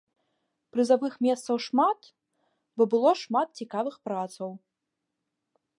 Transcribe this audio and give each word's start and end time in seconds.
Прызавых 0.75 1.13
месцаў 1.25 1.55
шмат, 1.67 2.01
бо 2.79 2.83
было 2.95 3.11
шмат 3.23 3.47
цікавых 3.63 3.95
працаў. 4.09 4.49